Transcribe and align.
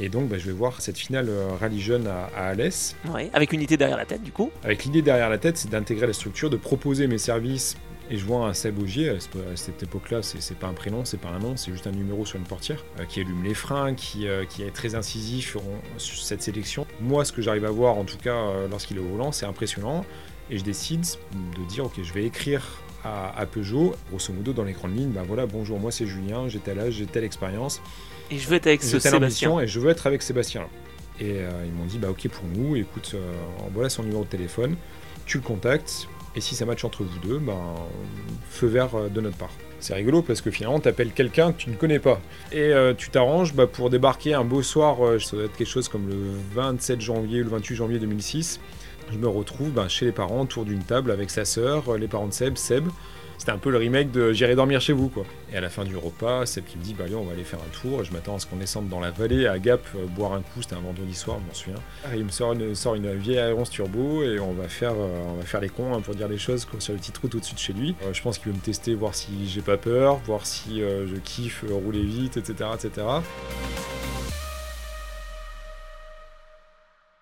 Et 0.00 0.08
donc, 0.08 0.28
bah, 0.28 0.38
je 0.38 0.46
vais 0.46 0.52
voir 0.52 0.80
cette 0.80 0.98
finale 0.98 1.28
rallye 1.60 1.80
jeune 1.80 2.06
à, 2.06 2.30
à 2.36 2.48
Alès. 2.48 2.94
Ouais, 3.12 3.30
avec 3.32 3.52
une 3.52 3.62
idée 3.62 3.76
derrière 3.76 3.96
la 3.96 4.06
tête, 4.06 4.22
du 4.22 4.32
coup. 4.32 4.50
Avec 4.62 4.84
l'idée 4.84 5.02
derrière 5.02 5.28
la 5.28 5.38
tête, 5.38 5.56
c'est 5.56 5.70
d'intégrer 5.70 6.06
la 6.06 6.12
structure, 6.12 6.50
de 6.50 6.56
proposer 6.56 7.06
mes 7.06 7.18
services. 7.18 7.76
Et 8.10 8.16
je 8.16 8.24
vois 8.24 8.46
un 8.46 8.54
Seb 8.54 8.78
Augier, 8.78 9.10
à 9.10 9.20
ce- 9.20 9.28
à 9.52 9.56
cette 9.56 9.82
époque-là, 9.82 10.22
c'est 10.22 10.56
pas 10.58 10.66
un 10.66 10.72
prénom, 10.72 11.04
c'est 11.04 11.20
pas 11.20 11.28
un 11.28 11.38
nom, 11.38 11.56
c'est 11.58 11.70
juste 11.72 11.86
un 11.86 11.90
numéro 11.92 12.24
sur 12.24 12.38
une 12.38 12.44
portière, 12.46 12.82
euh, 12.98 13.04
qui 13.04 13.20
allume 13.20 13.44
les 13.44 13.52
freins, 13.52 13.94
qui, 13.94 14.26
euh, 14.26 14.46
qui 14.46 14.62
est 14.62 14.70
très 14.70 14.94
incisif 14.94 15.50
sur, 15.50 15.62
sur 15.98 16.22
cette 16.22 16.40
sélection. 16.42 16.86
Moi, 17.02 17.26
ce 17.26 17.32
que 17.32 17.42
j'arrive 17.42 17.66
à 17.66 17.70
voir, 17.70 17.98
en 17.98 18.04
tout 18.04 18.16
cas, 18.16 18.34
euh, 18.34 18.66
lorsqu'il 18.68 18.96
est 18.96 19.00
au 19.00 19.08
volant, 19.08 19.30
c'est 19.30 19.44
impressionnant. 19.44 20.06
Et 20.50 20.56
je 20.56 20.64
décide 20.64 21.02
de 21.02 21.64
dire, 21.68 21.84
ok, 21.84 22.00
je 22.02 22.12
vais 22.14 22.24
écrire 22.24 22.62
à, 23.04 23.38
à 23.38 23.44
Peugeot, 23.44 23.94
grosso 24.08 24.32
modo, 24.32 24.54
dans 24.54 24.64
les 24.64 24.72
grandes 24.72 24.96
lignes, 24.96 25.10
ben 25.10 25.22
voilà, 25.24 25.44
bonjour, 25.44 25.78
moi 25.78 25.92
c'est 25.92 26.06
Julien, 26.06 26.48
j'ai 26.48 26.58
tel 26.60 26.78
âge, 26.80 26.94
j'ai 26.94 27.06
telle 27.06 27.24
expérience, 27.24 27.82
Et 28.30 28.38
je 28.38 28.48
veux 28.48 28.56
être 28.56 28.66
avec 28.68 28.82
ce 28.82 28.92
j'ai 28.96 29.00
telle 29.02 29.12
Sébastien. 29.12 29.48
ambition 29.50 29.60
et 29.60 29.66
je 29.68 29.78
veux 29.80 29.90
être 29.90 30.06
avec 30.06 30.22
Sébastien. 30.22 30.62
Et 31.20 31.32
euh, 31.32 31.50
ils 31.66 31.72
m'ont 31.72 31.84
dit, 31.84 31.98
bah 31.98 32.08
ok 32.10 32.26
pour 32.28 32.44
nous, 32.56 32.74
écoute, 32.76 33.12
euh, 33.14 33.32
voilà 33.74 33.90
son 33.90 34.02
numéro 34.02 34.24
de 34.24 34.28
téléphone, 34.28 34.76
tu 35.26 35.36
le 35.36 35.42
contactes, 35.44 36.08
et 36.36 36.40
si 36.40 36.54
ça 36.54 36.64
match 36.64 36.84
entre 36.84 37.02
vous 37.02 37.18
deux, 37.20 37.38
ben, 37.38 37.58
feu 38.50 38.66
vert 38.66 38.94
euh, 38.94 39.08
de 39.08 39.20
notre 39.20 39.36
part. 39.36 39.50
C'est 39.80 39.94
rigolo 39.94 40.22
parce 40.22 40.40
que 40.40 40.50
finalement, 40.50 40.80
tu 40.80 40.88
appelles 40.88 41.12
quelqu'un 41.12 41.52
que 41.52 41.58
tu 41.58 41.70
ne 41.70 41.76
connais 41.76 41.98
pas. 41.98 42.20
Et 42.52 42.60
euh, 42.60 42.94
tu 42.94 43.10
t'arranges 43.10 43.54
bah, 43.54 43.66
pour 43.66 43.90
débarquer 43.90 44.34
un 44.34 44.44
beau 44.44 44.62
soir, 44.62 45.04
euh, 45.04 45.18
ça 45.18 45.36
doit 45.36 45.46
être 45.46 45.56
quelque 45.56 45.68
chose 45.68 45.88
comme 45.88 46.08
le 46.08 46.16
27 46.54 47.00
janvier 47.00 47.40
ou 47.40 47.44
le 47.44 47.50
28 47.50 47.76
janvier 47.76 47.98
2006. 47.98 48.60
Je 49.10 49.18
me 49.18 49.28
retrouve 49.28 49.70
ben, 49.70 49.88
chez 49.88 50.04
les 50.06 50.12
parents 50.12 50.42
autour 50.42 50.64
d'une 50.64 50.82
table 50.82 51.10
avec 51.10 51.30
sa 51.30 51.44
sœur, 51.44 51.88
euh, 51.88 51.98
les 51.98 52.08
parents 52.08 52.26
de 52.26 52.32
Seb, 52.32 52.56
Seb. 52.56 52.88
C'était 53.38 53.52
un 53.52 53.58
peu 53.58 53.70
le 53.70 53.78
remake 53.78 54.10
de 54.10 54.32
J'irai 54.32 54.56
dormir 54.56 54.80
chez 54.80 54.92
vous. 54.92 55.12
Et 55.52 55.56
à 55.56 55.60
la 55.60 55.70
fin 55.70 55.84
du 55.84 55.96
repas, 55.96 56.44
Seb 56.44 56.64
qui 56.64 56.76
me 56.76 56.82
dit 56.82 56.92
bah 56.92 57.04
allez 57.04 57.14
on 57.14 57.24
va 57.24 57.32
aller 57.32 57.44
faire 57.44 57.60
un 57.60 57.80
tour. 57.80 58.04
Je 58.04 58.12
m'attends 58.12 58.34
à 58.34 58.38
ce 58.40 58.46
qu'on 58.46 58.56
descende 58.56 58.88
dans 58.88 59.00
la 59.00 59.12
vallée 59.12 59.46
à 59.46 59.58
Gap 59.58 59.80
euh, 59.94 60.06
boire 60.06 60.32
un 60.32 60.40
coup. 60.40 60.60
C'était 60.60 60.74
un 60.74 60.80
vendredi 60.80 61.14
soir, 61.14 61.38
je 61.40 61.46
m'en 61.46 61.54
souviens. 61.54 61.80
Et 62.12 62.18
il 62.18 62.24
me 62.24 62.30
sort 62.30 62.52
une, 62.52 62.74
sort 62.74 62.96
une 62.96 63.14
vieille 63.14 63.38
Aéron 63.38 63.62
turbo 63.62 64.24
et 64.24 64.40
on 64.40 64.52
va 64.52 64.68
faire 64.68 64.92
euh, 64.92 65.32
on 65.32 65.36
va 65.36 65.44
faire 65.44 65.60
les 65.60 65.68
cons 65.68 65.94
hein, 65.94 66.00
pour 66.00 66.14
dire 66.14 66.28
les 66.28 66.38
choses 66.38 66.64
quoi, 66.64 66.80
sur 66.80 66.92
la 66.92 66.98
petite 66.98 67.16
route 67.16 67.34
au-dessus 67.36 67.54
de 67.54 67.60
chez 67.60 67.72
lui. 67.72 67.94
Je 68.12 68.20
pense 68.20 68.38
qu'il 68.38 68.50
veut 68.50 68.58
me 68.58 68.62
tester, 68.62 68.94
voir 68.94 69.14
si 69.14 69.48
j'ai 69.48 69.62
pas 69.62 69.76
peur, 69.76 70.16
voir 70.26 70.44
si 70.44 70.80
je 70.80 71.16
kiffe 71.22 71.64
rouler 71.70 72.02
vite, 72.02 72.36
etc., 72.36 72.70
etc. 72.74 73.06